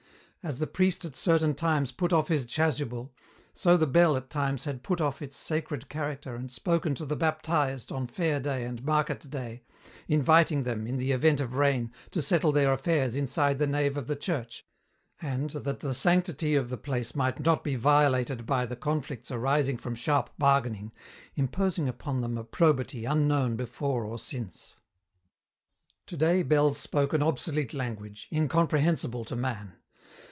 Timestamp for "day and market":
8.39-9.29